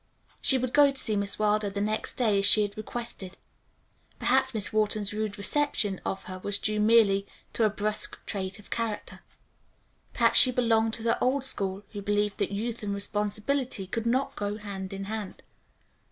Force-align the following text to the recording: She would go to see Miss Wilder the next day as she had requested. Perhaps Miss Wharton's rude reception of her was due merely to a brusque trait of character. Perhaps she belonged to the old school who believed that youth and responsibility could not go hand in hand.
She 0.41 0.57
would 0.57 0.73
go 0.73 0.89
to 0.89 0.97
see 0.97 1.15
Miss 1.15 1.37
Wilder 1.37 1.69
the 1.69 1.79
next 1.79 2.15
day 2.15 2.39
as 2.39 2.45
she 2.47 2.63
had 2.63 2.75
requested. 2.75 3.37
Perhaps 4.17 4.55
Miss 4.55 4.73
Wharton's 4.73 5.13
rude 5.13 5.37
reception 5.37 6.01
of 6.03 6.23
her 6.23 6.39
was 6.39 6.57
due 6.57 6.79
merely 6.79 7.27
to 7.53 7.65
a 7.65 7.69
brusque 7.69 8.17
trait 8.25 8.57
of 8.57 8.71
character. 8.71 9.19
Perhaps 10.13 10.39
she 10.39 10.51
belonged 10.51 10.95
to 10.95 11.03
the 11.03 11.23
old 11.23 11.43
school 11.43 11.83
who 11.91 12.01
believed 12.01 12.39
that 12.39 12.49
youth 12.51 12.81
and 12.81 12.95
responsibility 12.95 13.85
could 13.85 14.07
not 14.07 14.35
go 14.35 14.57
hand 14.57 14.91
in 14.91 15.03
hand. 15.03 15.43